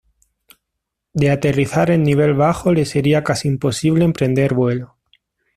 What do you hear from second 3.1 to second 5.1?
casi imposible emprender vuelo.